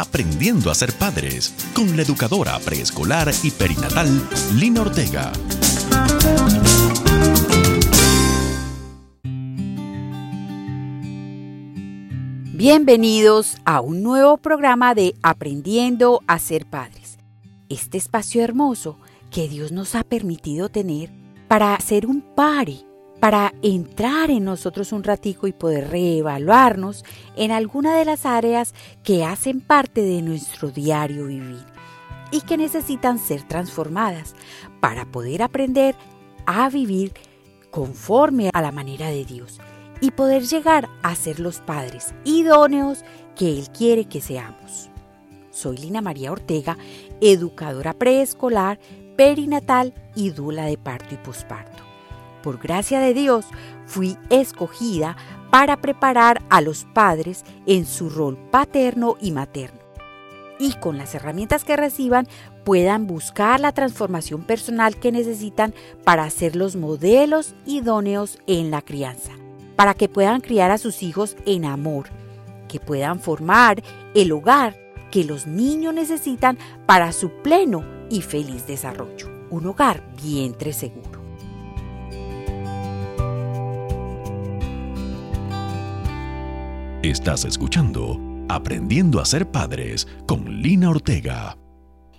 [0.00, 4.08] Aprendiendo a ser padres con la educadora preescolar y perinatal
[4.54, 5.32] Lina Ortega.
[12.54, 17.18] Bienvenidos a un nuevo programa de Aprendiendo a ser padres.
[17.68, 19.00] Este espacio hermoso
[19.32, 21.10] que Dios nos ha permitido tener
[21.48, 22.87] para hacer un pare
[23.20, 27.04] para entrar en nosotros un ratico y poder reevaluarnos
[27.36, 31.64] en alguna de las áreas que hacen parte de nuestro diario vivir
[32.30, 34.34] y que necesitan ser transformadas
[34.80, 35.96] para poder aprender
[36.46, 37.12] a vivir
[37.70, 39.60] conforme a la manera de Dios
[40.00, 44.90] y poder llegar a ser los padres idóneos que Él quiere que seamos.
[45.50, 46.78] Soy Lina María Ortega,
[47.20, 48.78] educadora preescolar,
[49.16, 51.87] perinatal y dula de parto y posparto
[52.42, 53.46] por gracia de Dios,
[53.86, 55.16] fui escogida
[55.50, 59.78] para preparar a los padres en su rol paterno y materno.
[60.58, 62.26] Y con las herramientas que reciban
[62.64, 65.72] puedan buscar la transformación personal que necesitan
[66.04, 69.32] para ser los modelos idóneos en la crianza,
[69.76, 72.08] para que puedan criar a sus hijos en amor,
[72.66, 73.82] que puedan formar
[74.14, 74.76] el hogar
[75.10, 79.28] que los niños necesitan para su pleno y feliz desarrollo.
[79.50, 81.17] Un hogar vientre seguro.
[87.02, 88.18] Estás escuchando
[88.48, 91.56] Aprendiendo a ser padres con Lina Ortega.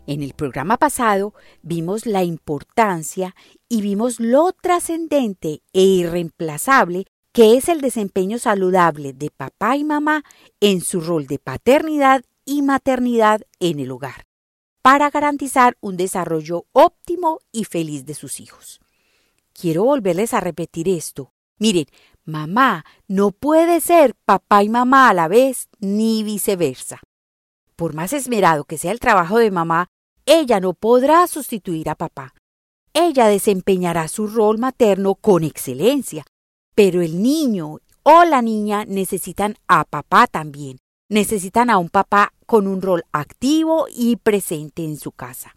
[0.07, 3.35] En el programa pasado vimos la importancia
[3.67, 10.23] y vimos lo trascendente e irreemplazable que es el desempeño saludable de papá y mamá
[10.61, 14.27] en su rol de paternidad y maternidad en el hogar,
[14.81, 18.79] para garantizar un desarrollo óptimo y feliz de sus hijos.
[19.51, 21.33] Quiero volverles a repetir esto.
[21.57, 21.87] Miren,
[22.29, 27.01] Mamá no puede ser papá y mamá a la vez, ni viceversa.
[27.75, 29.87] Por más esmerado que sea el trabajo de mamá,
[30.27, 32.35] ella no podrá sustituir a papá.
[32.93, 36.23] Ella desempeñará su rol materno con excelencia,
[36.75, 40.77] pero el niño o la niña necesitan a papá también.
[41.09, 45.55] Necesitan a un papá con un rol activo y presente en su casa.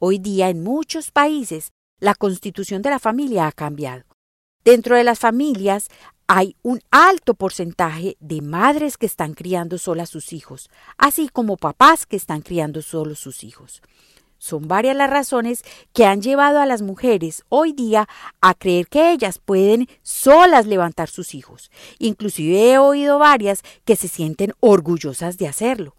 [0.00, 1.70] Hoy día en muchos países
[2.00, 4.13] la constitución de la familia ha cambiado.
[4.64, 5.88] Dentro de las familias
[6.26, 12.06] hay un alto porcentaje de madres que están criando solas sus hijos, así como papás
[12.06, 13.82] que están criando solos sus hijos.
[14.38, 18.08] Son varias las razones que han llevado a las mujeres hoy día
[18.40, 21.70] a creer que ellas pueden solas levantar sus hijos.
[21.98, 25.94] Inclusive he oído varias que se sienten orgullosas de hacerlo.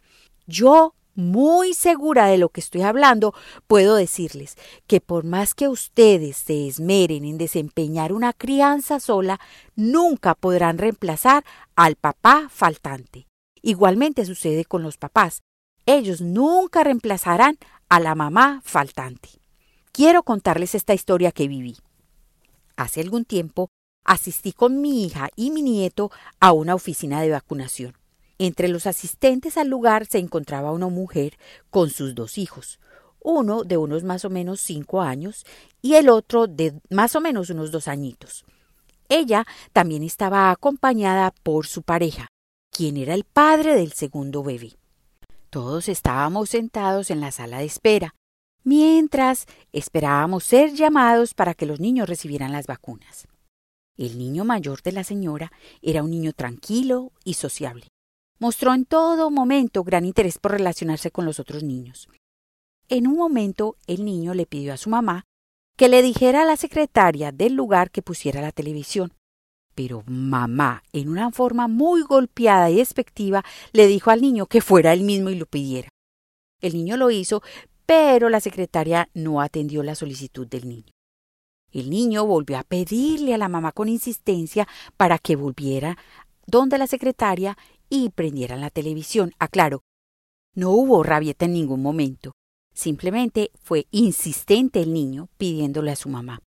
[0.48, 3.34] Yo muy segura de lo que estoy hablando,
[3.68, 9.40] puedo decirles que por más que ustedes se esmeren en desempeñar una crianza sola,
[9.76, 11.44] nunca podrán reemplazar
[11.76, 13.28] al papá faltante.
[13.62, 15.42] Igualmente sucede con los papás.
[15.86, 17.58] Ellos nunca reemplazarán
[17.90, 19.30] a la mamá faltante.
[19.92, 21.78] Quiero contarles esta historia que viví.
[22.76, 23.70] Hace algún tiempo
[24.04, 27.96] asistí con mi hija y mi nieto a una oficina de vacunación.
[28.38, 31.38] Entre los asistentes al lugar se encontraba una mujer
[31.70, 32.80] con sus dos hijos,
[33.22, 35.46] uno de unos más o menos cinco años
[35.82, 38.46] y el otro de más o menos unos dos añitos.
[39.08, 42.28] Ella también estaba acompañada por su pareja,
[42.72, 44.74] quien era el padre del segundo bebé.
[45.50, 48.16] Todos estábamos sentados en la sala de espera,
[48.64, 53.28] mientras esperábamos ser llamados para que los niños recibieran las vacunas.
[53.96, 57.88] El niño mayor de la señora era un niño tranquilo y sociable.
[58.40, 62.10] Mostró en todo momento gran interés por relacionarse con los otros niños.
[62.90, 65.26] En un momento el niño le pidió a su mamá
[65.78, 69.14] que le dijera a la secretaria del lugar que pusiera la televisión.
[69.74, 74.94] Pero mamá, en una forma muy golpeada y despectiva, le dijo al niño que fuera
[74.94, 75.90] él mismo y lo pidiera.
[76.62, 77.42] El niño lo hizo,
[77.86, 80.92] pero la secretaria no atendió la solicitud del niño.
[81.72, 84.66] El niño volvió a pedirle a la mamá con insistencia
[84.96, 85.98] para que volviera
[86.48, 87.58] donde la secretaria
[87.90, 89.34] y prendieran la televisión.
[89.40, 89.84] Aclaro,
[90.54, 92.32] no hubo rabieta en ningún momento.
[92.74, 96.42] Simplemente fue insistente el niño pidiéndole a su mamá.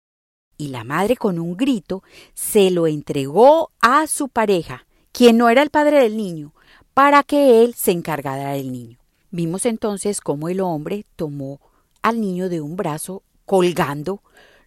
[0.58, 2.04] Y la madre con un grito
[2.34, 6.54] se lo entregó a su pareja, quien no era el padre del niño,
[6.94, 8.98] para que él se encargara del niño.
[9.32, 11.60] Vimos entonces cómo el hombre tomó
[12.02, 14.22] al niño de un brazo colgando,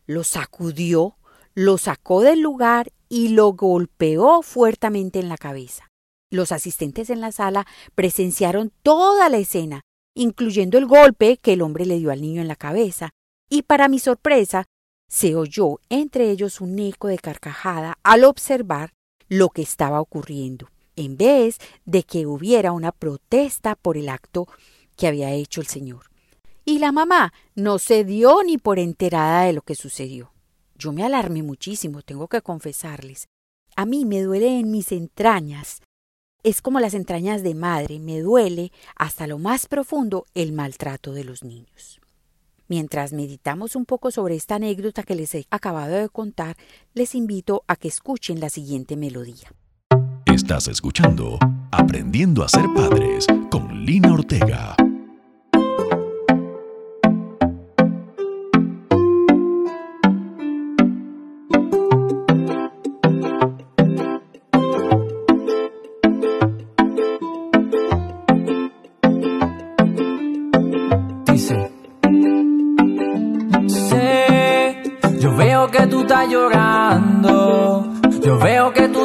[0.06, 1.16] lo sacudió,
[1.54, 5.88] lo sacó del lugar y lo golpeó fuertemente en la cabeza.
[6.30, 9.82] Los asistentes en la sala presenciaron toda la escena,
[10.14, 13.10] incluyendo el golpe que el hombre le dio al niño en la cabeza,
[13.48, 14.64] y para mi sorpresa,
[15.08, 18.92] se oyó entre ellos un eco de carcajada al observar
[19.28, 20.68] lo que estaba ocurriendo.
[20.98, 24.48] en vez de que hubiera una protesta por el acto
[24.96, 26.10] que había hecho el Señor.
[26.64, 30.32] Y la mamá no se dio ni por enterada de lo que sucedió.
[30.74, 33.28] Yo me alarmé muchísimo, tengo que confesarles.
[33.76, 35.80] A mí me duele en mis entrañas.
[36.44, 41.24] Es como las entrañas de madre, me duele hasta lo más profundo el maltrato de
[41.24, 42.00] los niños.
[42.68, 46.56] Mientras meditamos un poco sobre esta anécdota que les he acabado de contar,
[46.94, 49.52] les invito a que escuchen la siguiente melodía.
[50.26, 51.38] Estás escuchando
[51.70, 54.76] Aprendiendo a ser padres con Lina Ortega.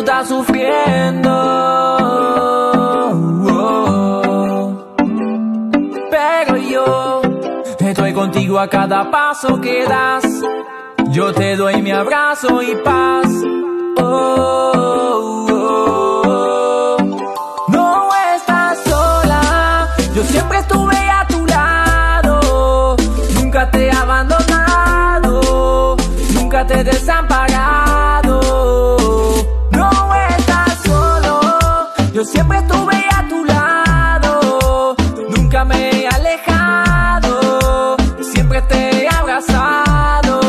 [0.03, 1.31] Estás sufriendo.
[6.11, 7.21] Pero yo
[7.79, 10.25] estoy contigo a cada paso que das.
[11.11, 13.27] Yo te doy mi abrazo y paz.
[13.97, 16.97] Oh, oh.
[17.69, 22.97] No estás sola, yo siempre estuve a tu lado.
[23.35, 24.53] Nunca te abandoné
[26.65, 27.52] te desamparado.
[32.23, 34.95] Yo siempre estuve a tu lado.
[35.29, 40.39] Nunca me he alejado, siempre te he abrazado.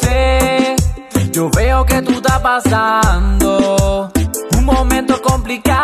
[0.00, 0.76] Sé,
[1.32, 4.10] yo veo que tú estás pasando
[4.58, 5.80] un momento complicado.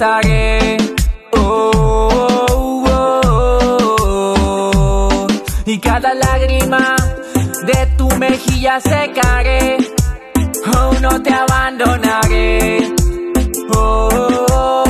[0.00, 0.89] estaré.
[5.80, 6.96] Cada lágrima
[7.64, 9.76] de tu mejilla secaré.
[10.76, 12.94] Oh, no te abandonaré.
[13.74, 14.84] Oh,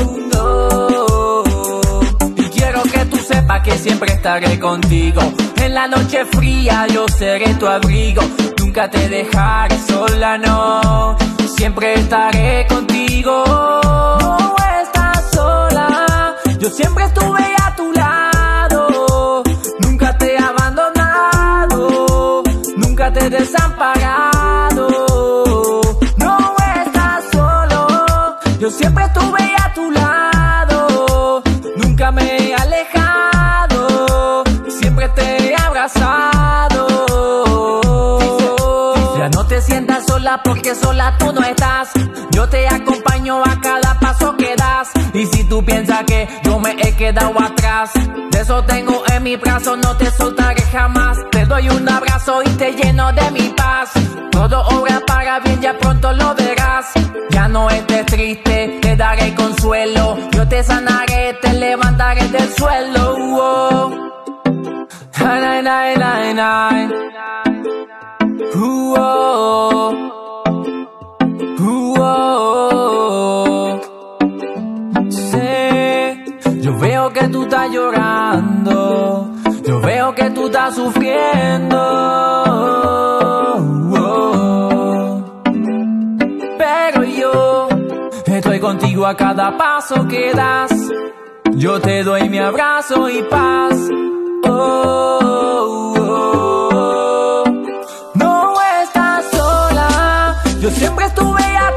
[2.52, 5.22] quiero que tú sepas que siempre estaré contigo.
[5.56, 8.22] En la noche fría yo seré tu abrigo.
[8.58, 11.16] Nunca te dejaré sola, no.
[11.56, 13.49] Siempre estaré contigo.
[40.82, 41.90] Sola tú no estás,
[42.30, 44.88] yo te acompaño a cada paso que das.
[45.14, 47.90] Y si tú piensas que yo me he quedado atrás,
[48.30, 51.18] de eso tengo en mi brazo, no te soltaré jamás.
[51.30, 53.90] Te doy un abrazo y te lleno de mi paz.
[54.30, 56.86] Todo obra para bien, ya pronto lo verás.
[57.30, 60.16] Ya no estés triste, te daré consuelo.
[60.32, 63.16] Yo te sanaré, te levantaré del suelo.
[63.42, 64.10] Oh.
[69.00, 69.79] veo
[77.20, 79.30] que tú estás llorando,
[79.66, 81.76] yo veo que tú estás sufriendo.
[86.58, 87.68] Pero yo
[88.26, 90.72] estoy contigo a cada paso que das.
[91.52, 93.74] Yo te doy mi abrazo y paz.
[94.44, 97.44] Oh, oh.
[98.14, 101.74] No estás sola, yo siempre estuve a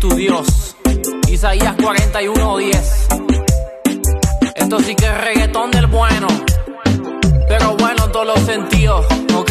[0.00, 0.76] tu Dios.
[1.28, 3.06] Isaías 41:10.
[4.56, 6.26] Esto sí que es reggaetón del bueno
[7.50, 9.04] pero bueno en todos los sentidos,
[9.34, 9.50] ¿ok?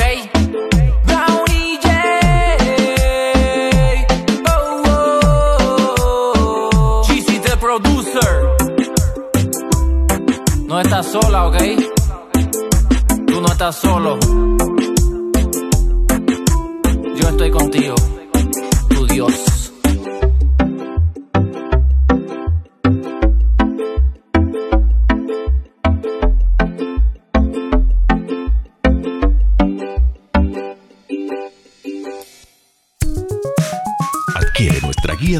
[4.47, 7.03] Oh, oh.
[10.65, 11.57] No estás sola, ¿ok?
[13.27, 14.17] Tú no estás solo.
[17.15, 17.95] Yo estoy contigo,
[18.87, 19.68] tu Dios.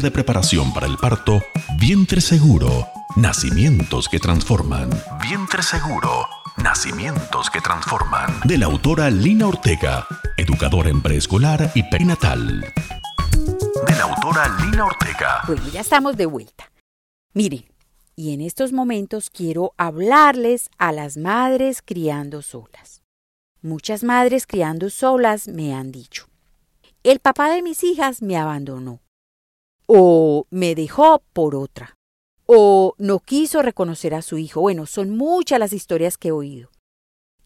[0.00, 1.42] De preparación para el parto
[1.78, 4.90] Vientre Seguro, Nacimientos que Transforman.
[5.22, 6.26] Vientre Seguro,
[6.56, 8.40] Nacimientos que Transforman.
[8.44, 12.60] De la autora Lina Ortega, educadora en preescolar y perinatal.
[13.86, 15.42] De la autora Lina Ortega.
[15.46, 16.70] Bueno, ya estamos de vuelta.
[17.34, 17.64] Miren,
[18.16, 23.02] y en estos momentos quiero hablarles a las madres criando solas.
[23.62, 26.26] Muchas madres criando solas me han dicho,
[27.02, 29.00] el papá de mis hijas me abandonó,
[29.92, 31.96] o me dejó por otra,
[32.46, 34.60] o no quiso reconocer a su hijo.
[34.60, 36.70] Bueno, son muchas las historias que he oído.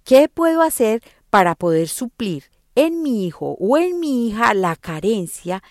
[0.05, 5.63] ¿Qué puedo hacer para poder suplir en mi hijo o en mi hija la carencia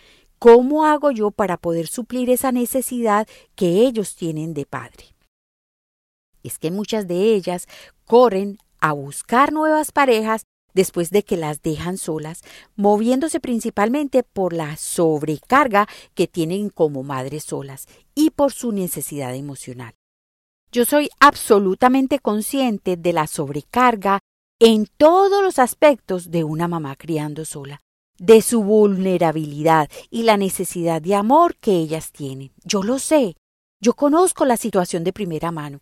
[0.44, 5.16] ¿Cómo hago yo para poder suplir esa necesidad que ellos tienen de padre?
[6.44, 7.66] Es que muchas de ellas
[8.04, 12.42] corren a buscar nuevas parejas después de que las dejan solas,
[12.76, 19.94] moviéndose principalmente por la sobrecarga que tienen como madres solas y por su necesidad emocional.
[20.72, 24.20] Yo soy absolutamente consciente de la sobrecarga
[24.60, 27.82] en todos los aspectos de una mamá criando sola
[28.18, 32.52] de su vulnerabilidad y la necesidad de amor que ellas tienen.
[32.64, 33.36] Yo lo sé.
[33.82, 35.82] Yo conozco la situación de primera mano.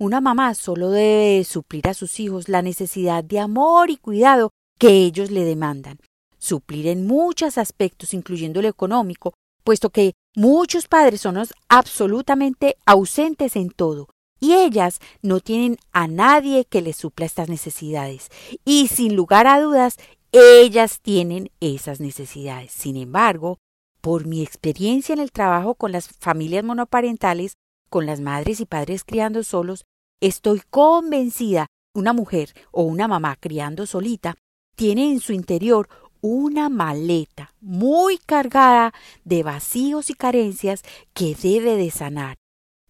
[0.00, 4.88] Una mamá solo debe suplir a sus hijos la necesidad de amor y cuidado que
[4.88, 5.98] ellos le demandan.
[6.38, 11.36] Suplir en muchos aspectos, incluyendo el económico, puesto que muchos padres son
[11.68, 14.08] absolutamente ausentes en todo,
[14.40, 18.28] y ellas no tienen a nadie que les supla estas necesidades.
[18.64, 19.98] Y sin lugar a dudas,
[20.32, 22.72] ellas tienen esas necesidades.
[22.72, 23.58] Sin embargo,
[24.00, 27.58] por mi experiencia en el trabajo con las familias monoparentales,
[27.90, 29.84] con las madres y padres criando solos,
[30.20, 34.36] estoy convencida una mujer o una mamá criando solita
[34.76, 35.88] tiene en su interior
[36.20, 38.92] una maleta muy cargada
[39.24, 40.82] de vacíos y carencias
[41.14, 42.36] que debe de sanar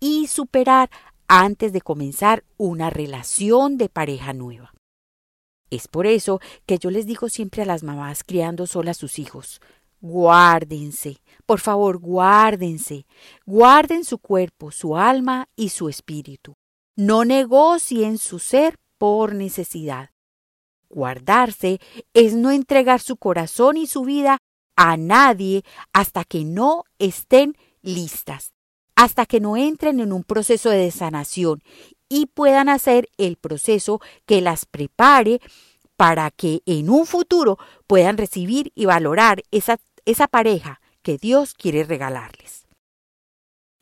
[0.00, 0.90] y superar
[1.28, 4.72] antes de comenzar una relación de pareja nueva.
[5.70, 9.60] Es por eso que yo les digo siempre a las mamás criando solas sus hijos,
[10.00, 13.06] guárdense, por favor, guárdense,
[13.46, 16.54] guarden su cuerpo, su alma y su espíritu.
[17.00, 20.11] No negocien su ser por necesidad.
[20.90, 21.80] Guardarse
[22.12, 24.37] es no entregar su corazón y su vida
[24.76, 25.62] a nadie
[25.95, 28.52] hasta que no estén listas,
[28.97, 31.62] hasta que no entren en un proceso de sanación
[32.11, 35.40] y puedan hacer el proceso que las prepare
[35.97, 41.83] para que en un futuro puedan recibir y valorar esa, esa pareja que Dios quiere
[41.85, 42.66] regalarles.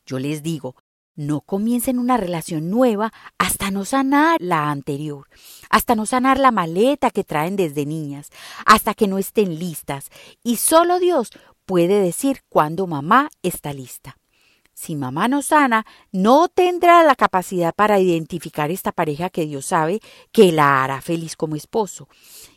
[0.05, 0.77] Yo les digo,
[1.19, 5.27] no comiencen una relación nueva hasta no sanar la anterior,
[5.69, 8.29] hasta no sanar la maleta que traen desde niñas,
[8.65, 10.11] hasta que no estén listas.
[10.43, 11.31] Y solo Dios
[11.65, 14.18] puede decir cuándo mamá está lista.
[14.79, 19.99] Si mamá no sana, no tendrá la capacidad para identificar esta pareja que Dios sabe
[20.31, 22.07] que la hará feliz como esposo.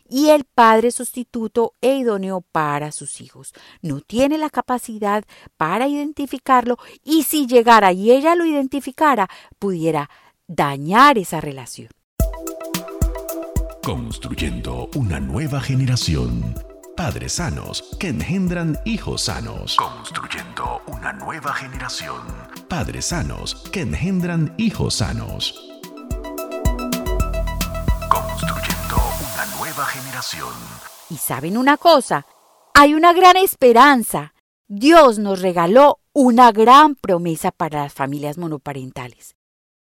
[0.07, 3.51] Y el padre sustituto e idóneo para sus hijos.
[3.81, 5.25] No tiene la capacidad
[5.57, 10.09] para identificarlo y si llegara y ella lo identificara, pudiera
[10.47, 11.89] dañar esa relación.
[13.83, 16.55] Construyendo una nueva generación
[16.95, 19.77] Padres sanos que engendran hijos sanos.
[19.77, 22.21] Construyendo una nueva generación.
[22.67, 25.55] Padres sanos que engendran hijos sanos.
[28.07, 28.97] Construyendo
[29.33, 30.53] una nueva generación.
[31.09, 32.27] Y saben una cosa,
[32.75, 34.35] hay una gran esperanza.
[34.67, 39.35] Dios nos regaló una gran promesa para las familias monoparentales.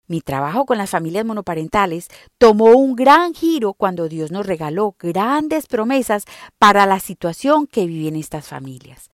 [0.08, 2.08] Mi trabajo con las familias monoparentales
[2.38, 6.24] tomó un gran giro cuando Dios nos regaló grandes promesas
[6.58, 9.10] para la situación que viven estas familias.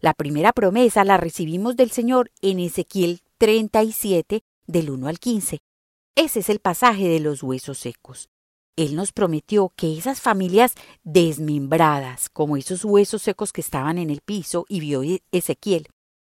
[0.00, 5.60] La primera promesa la recibimos del Señor en Ezequiel 37, del 1 al 15.
[6.14, 8.28] Ese es el pasaje de los huesos secos.
[8.76, 10.74] Él nos prometió que esas familias
[11.04, 15.88] desmembradas, como esos huesos secos que estaban en el piso y vio Ezequiel,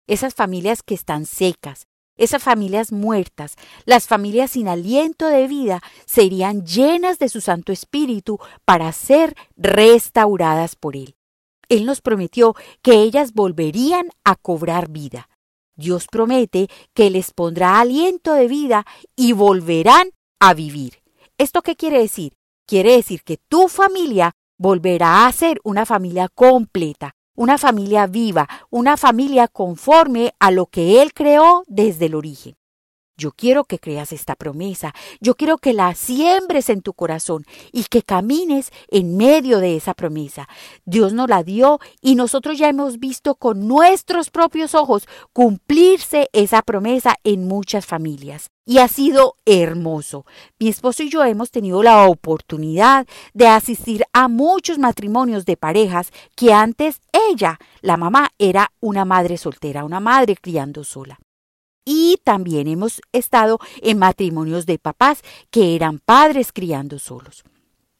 [0.07, 1.87] esas familias que están secas,
[2.17, 3.55] esas familias muertas,
[3.85, 10.75] las familias sin aliento de vida, serían llenas de su Santo Espíritu para ser restauradas
[10.75, 11.15] por Él.
[11.69, 15.29] Él nos prometió que ellas volverían a cobrar vida.
[15.75, 20.09] Dios promete que les pondrá aliento de vida y volverán
[20.39, 21.03] a vivir.
[21.37, 22.33] ¿Esto qué quiere decir?
[22.65, 28.97] Quiere decir que tu familia volverá a ser una familia completa, una familia viva, una
[28.97, 32.55] familia conforme a lo que Él creó desde el origen.
[33.17, 37.85] Yo quiero que creas esta promesa, yo quiero que la siembres en tu corazón y
[37.85, 40.47] que camines en medio de esa promesa.
[40.85, 46.61] Dios nos la dio y nosotros ya hemos visto con nuestros propios ojos cumplirse esa
[46.61, 48.51] promesa en muchas familias.
[48.65, 50.25] Y ha sido hermoso.
[50.59, 56.11] Mi esposo y yo hemos tenido la oportunidad de asistir a muchos matrimonios de parejas
[56.35, 61.17] que antes ella, la mamá, era una madre soltera, una madre criando sola
[61.87, 67.45] y también hemos estado en matrimonios de papás que eran padres criando solos.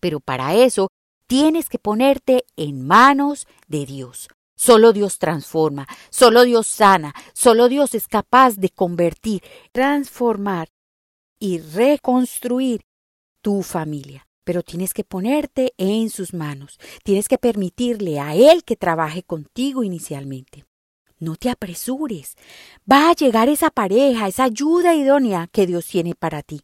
[0.02, 0.90] Pero para eso
[1.26, 4.28] tienes que ponerte en manos de Dios.
[4.58, 9.42] Solo Dios transforma, solo Dios sana, solo Dios es capaz de convertir,
[9.72, 10.68] transformar
[11.40, 12.82] y reconstruir
[13.42, 14.28] tu familia.
[14.44, 19.82] Pero tienes que ponerte en sus manos, tienes que permitirle a Él que trabaje contigo
[19.82, 20.66] inicialmente.
[21.20, 22.36] No te apresures.
[22.90, 26.62] Va a llegar esa pareja, esa ayuda idónea que Dios tiene para ti.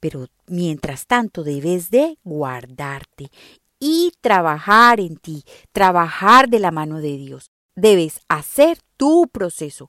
[0.00, 3.30] Pero mientras tanto debes de guardarte
[3.78, 7.50] y trabajar en ti, trabajar de la mano de Dios.
[7.76, 9.88] Debes hacer tu proceso.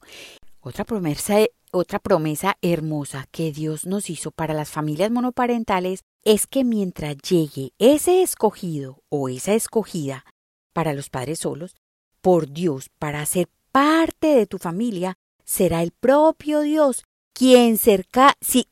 [0.59, 1.37] Otra promesa,
[1.71, 7.71] otra promesa hermosa que Dios nos hizo para las familias monoparentales es que mientras llegue
[7.79, 10.25] ese escogido o esa escogida
[10.73, 11.75] para los padres solos,
[12.21, 17.77] por Dios, para hacer parte de tu familia, será el propio Dios quien,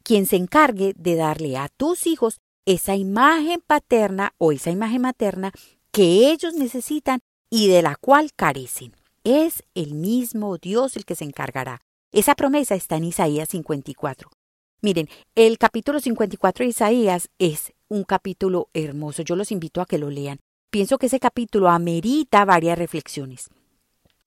[0.03, 5.51] quien se encargue de darle a tus hijos esa imagen paterna o esa imagen materna
[5.91, 8.93] que ellos necesitan y de la cual carecen.
[9.23, 11.81] Es el mismo Dios el que se encargará.
[12.11, 14.29] Esa promesa está en Isaías 54.
[14.81, 19.23] Miren, el capítulo 54 de Isaías es un capítulo hermoso.
[19.23, 20.39] Yo los invito a que lo lean.
[20.69, 23.49] Pienso que ese capítulo amerita varias reflexiones.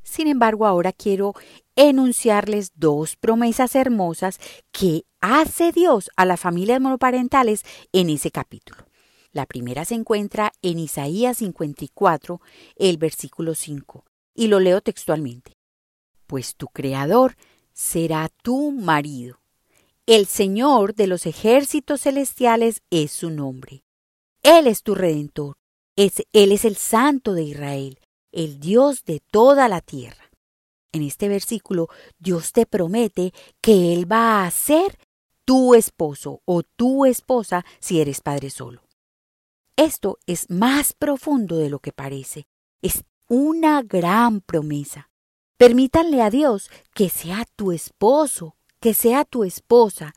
[0.03, 1.35] Sin embargo, ahora quiero
[1.77, 4.39] enunciarles dos promesas hermosas
[4.71, 8.87] que hace Dios a las familias monoparentales en ese capítulo.
[9.31, 12.41] La primera se encuentra en Isaías 54,
[12.77, 14.05] el versículo 5,
[14.35, 15.53] y lo leo textualmente.
[16.27, 17.37] Pues tu Creador
[17.73, 19.41] será tu marido.
[20.05, 23.85] El Señor de los ejércitos celestiales es su nombre.
[24.43, 25.55] Él es tu redentor.
[25.97, 27.99] Él es el Santo de Israel
[28.33, 30.31] el Dios de toda la tierra.
[30.93, 34.99] En este versículo, Dios te promete que Él va a ser
[35.45, 38.83] tu esposo o tu esposa si eres padre solo.
[39.77, 42.47] Esto es más profundo de lo que parece.
[42.83, 45.11] Es una gran promesa.
[45.57, 50.13] Permítanle a Dios que sea tu esposo, que sea tu esposa,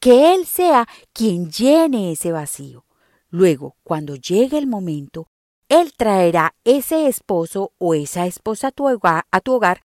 [0.00, 2.86] que Él sea quien llene ese vacío.
[3.28, 5.28] Luego, cuando llegue el momento,
[5.68, 9.84] él traerá ese esposo o esa esposa a tu, hogar,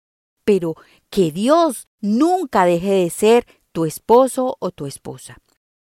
[0.44, 0.74] pero
[1.10, 5.38] que Dios nunca deje de ser tu esposo o tu esposa.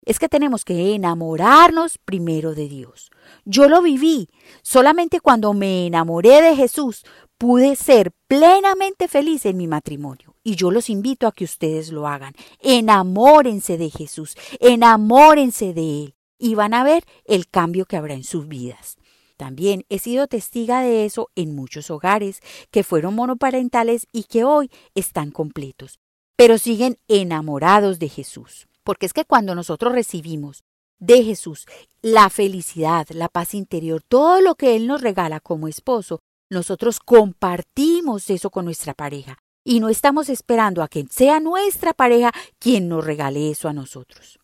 [0.04, 3.10] Es que tenemos que enamorarnos primero de Dios.
[3.44, 4.30] Yo lo viví.
[4.62, 7.04] Solamente cuando me enamoré de Jesús
[7.36, 10.34] pude ser plenamente feliz en mi matrimonio.
[10.42, 12.34] Y yo los invito a que ustedes lo hagan.
[12.60, 18.24] Enamórense de Jesús, enamórense de Él y van a ver el cambio que habrá en
[18.24, 18.96] sus vidas.
[19.38, 22.40] También he sido testiga de eso en muchos hogares
[22.72, 26.00] que fueron monoparentales y que hoy están completos,
[26.36, 28.66] pero siguen enamorados de Jesús.
[28.82, 30.64] Porque es que cuando nosotros recibimos
[30.98, 31.66] de Jesús
[32.02, 36.18] la felicidad, la paz interior, todo lo que Él nos regala como esposo,
[36.50, 42.32] nosotros compartimos eso con nuestra pareja y no estamos esperando a que sea nuestra pareja
[42.58, 44.40] quien nos regale eso a nosotros.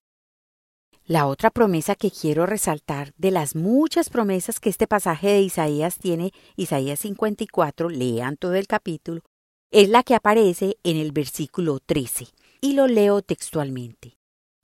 [1.06, 5.98] La otra promesa que quiero resaltar de las muchas promesas que este pasaje de Isaías
[5.98, 9.20] tiene, Isaías 54, lean todo el capítulo,
[9.70, 12.28] es la que aparece en el versículo 13,
[12.62, 14.16] y lo leo textualmente.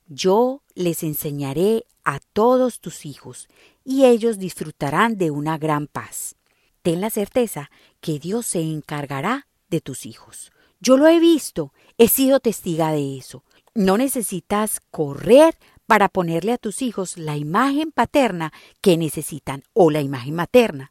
[0.07, 3.47] Yo les enseñaré a todos tus hijos,
[3.83, 6.37] y ellos disfrutarán de una gran paz.
[6.81, 10.51] Ten la certeza que Dios se encargará de tus hijos.
[10.79, 13.43] Yo lo he visto, he sido testiga de eso.
[13.75, 15.55] No necesitas correr
[15.91, 20.89] para ponerle a tus hijos la imagen paterna que necesitan o la imagen materna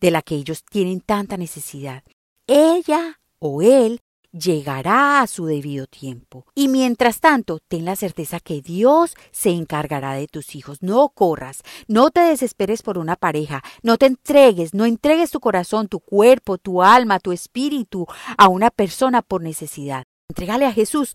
[0.00, 2.02] de la que ellos tienen tanta necesidad.
[2.48, 4.00] Ella o él
[4.32, 6.46] llegará a su debido tiempo.
[6.56, 10.82] Y mientras tanto, ten la certeza que Dios se encargará de tus hijos.
[10.82, 15.86] No corras, no te desesperes por una pareja, no te entregues, no entregues tu corazón,
[15.86, 20.02] tu cuerpo, tu alma, tu espíritu a una persona por necesidad.
[20.28, 21.14] Entrégale a Jesús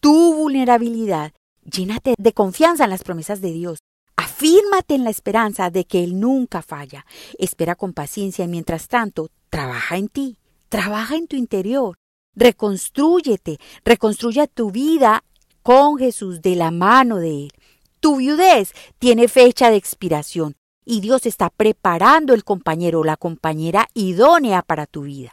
[0.00, 1.32] tu vulnerabilidad
[1.64, 3.78] Llénate de confianza en las promesas de Dios.
[4.16, 7.06] Afírmate en la esperanza de que Él nunca falla.
[7.38, 10.36] Espera con paciencia y mientras tanto, trabaja en ti,
[10.68, 11.96] trabaja en tu interior.
[12.34, 15.24] Reconstrúyete, reconstruye tu vida
[15.62, 17.52] con Jesús de la mano de Él.
[18.00, 23.88] Tu viudez tiene fecha de expiración y Dios está preparando el compañero o la compañera
[23.94, 25.32] idónea para tu vida.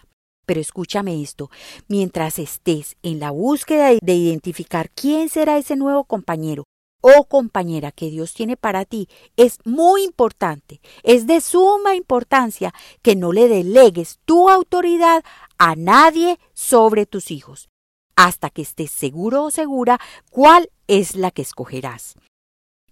[0.52, 1.50] Pero escúchame esto,
[1.88, 6.66] mientras estés en la búsqueda de identificar quién será ese nuevo compañero
[7.00, 13.16] o compañera que Dios tiene para ti, es muy importante, es de suma importancia que
[13.16, 15.24] no le delegues tu autoridad
[15.58, 17.70] a nadie sobre tus hijos,
[18.18, 22.16] hasta que estés seguro o segura cuál es la que escogerás.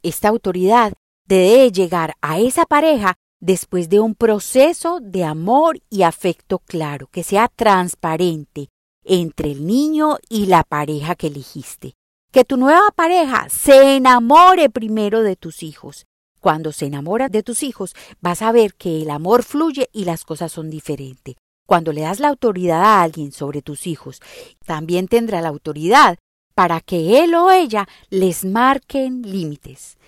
[0.02, 0.94] Esta autoridad
[1.26, 7.24] debe llegar a esa pareja después de un proceso de amor y afecto claro, que
[7.24, 8.70] sea transparente
[9.04, 11.94] entre el niño y la pareja que elegiste.
[12.32, 16.06] Que tu nueva pareja se enamore primero de tus hijos.
[16.40, 20.24] Cuando se enamora de tus hijos, vas a ver que el amor fluye y las
[20.26, 21.36] cosas son diferentes.
[21.66, 24.22] Cuando le das la autoridad a alguien sobre tus hijos,
[24.66, 26.18] también tendrá la autoridad
[26.56, 29.99] para que él o ella les marquen límites.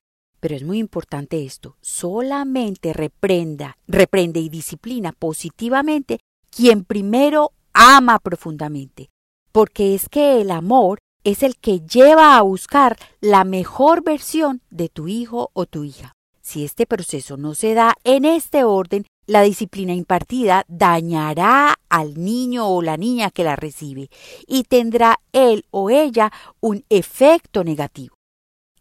[0.41, 9.09] Pero es muy importante esto, solamente reprenda, reprende y disciplina positivamente quien primero ama profundamente,
[9.51, 14.89] porque es que el amor es el que lleva a buscar la mejor versión de
[14.89, 16.13] tu hijo o tu hija.
[16.41, 22.67] Si este proceso no se da en este orden, la disciplina impartida dañará al niño
[22.67, 24.09] o la niña que la recibe
[24.47, 28.15] y tendrá él o ella un efecto negativo.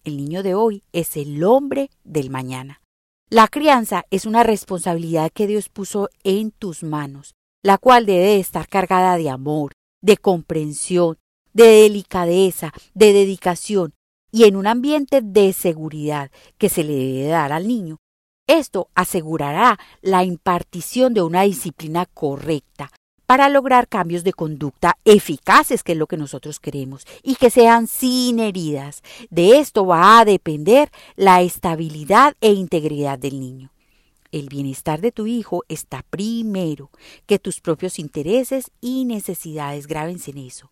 [0.03, 2.81] El niño de hoy es el hombre del mañana.
[3.29, 8.67] La crianza es una responsabilidad que Dios puso en tus manos, la cual debe estar
[8.67, 11.19] cargada de amor, de comprensión,
[11.53, 13.93] de delicadeza, de dedicación
[14.33, 17.99] y en un ambiente de seguridad que se le debe dar al niño.
[18.47, 22.91] Esto asegurará la impartición de una disciplina correcta,
[23.31, 27.87] para lograr cambios de conducta eficaces, que es lo que nosotros queremos, y que sean
[27.87, 29.03] sin heridas.
[29.31, 33.71] De esto va a depender la estabilidad e integridad del niño.
[34.33, 36.91] El bienestar de tu hijo está primero,
[37.27, 40.69] que tus propios intereses y necesidades grabense en eso.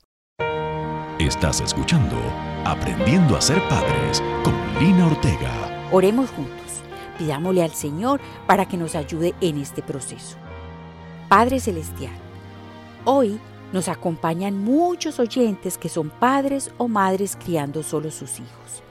[1.21, 2.17] Estás escuchando
[2.65, 5.89] Aprendiendo a ser padres con Lina Ortega.
[5.93, 6.83] Oremos juntos.
[7.19, 10.37] Pidámosle al Señor para que nos ayude en este proceso.
[11.29, 12.19] Padre Celestial,
[13.11, 13.41] Hoy
[13.73, 18.83] nos acompañan muchos oyentes que son padres o madres criando solo sus hijos.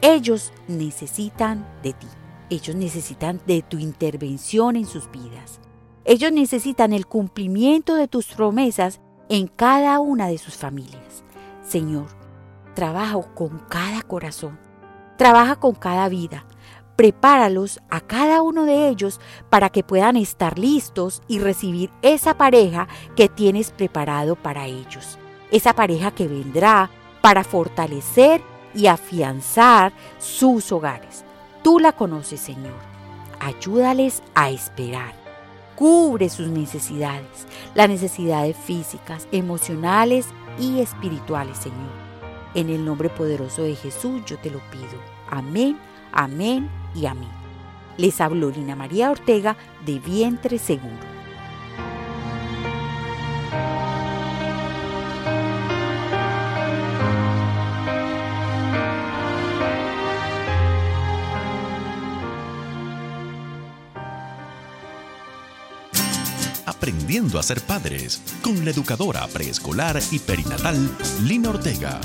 [0.00, 2.06] Ellos necesitan de ti.
[2.48, 5.60] Ellos necesitan de tu intervención en sus vidas.
[6.06, 11.22] Ellos necesitan el cumplimiento de tus promesas en cada una de sus familias.
[11.62, 12.06] Señor,
[12.74, 14.58] trabaja con cada corazón.
[15.18, 16.46] Trabaja con cada vida
[17.00, 22.88] prepáralos a cada uno de ellos para que puedan estar listos y recibir esa pareja
[23.16, 25.18] que tienes preparado para ellos.
[25.50, 26.90] Esa pareja que vendrá
[27.22, 28.42] para fortalecer
[28.74, 31.24] y afianzar sus hogares.
[31.62, 32.76] Tú la conoces, Señor.
[33.38, 35.14] Ayúdales a esperar.
[35.76, 40.26] Cubre sus necesidades, las necesidades físicas, emocionales
[40.58, 41.94] y espirituales, Señor.
[42.52, 45.00] En el nombre poderoso de Jesús yo te lo pido.
[45.30, 45.78] Amén,
[46.12, 47.28] amén y a mí.
[47.96, 51.10] Les habló Lina María Ortega de Vientre Seguro.
[66.64, 72.00] Aprendiendo a ser padres con la educadora preescolar y perinatal Lina Ortega